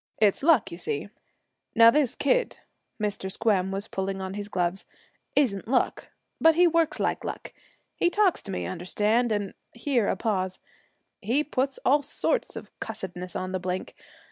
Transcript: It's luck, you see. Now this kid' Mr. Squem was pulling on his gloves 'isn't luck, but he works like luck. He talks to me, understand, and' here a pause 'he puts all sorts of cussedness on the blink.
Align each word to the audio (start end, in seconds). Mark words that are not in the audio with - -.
It's 0.17 0.41
luck, 0.41 0.71
you 0.71 0.79
see. 0.79 1.09
Now 1.75 1.91
this 1.91 2.15
kid' 2.15 2.57
Mr. 2.99 3.31
Squem 3.31 3.69
was 3.69 3.87
pulling 3.87 4.19
on 4.19 4.33
his 4.33 4.47
gloves 4.47 4.83
'isn't 5.35 5.67
luck, 5.67 6.07
but 6.39 6.55
he 6.55 6.65
works 6.65 6.99
like 6.99 7.23
luck. 7.23 7.53
He 7.97 8.09
talks 8.09 8.41
to 8.41 8.51
me, 8.51 8.65
understand, 8.65 9.31
and' 9.31 9.53
here 9.73 10.07
a 10.07 10.15
pause 10.15 10.57
'he 11.21 11.43
puts 11.43 11.77
all 11.85 12.01
sorts 12.01 12.55
of 12.55 12.71
cussedness 12.79 13.35
on 13.35 13.51
the 13.51 13.59
blink. 13.59 13.93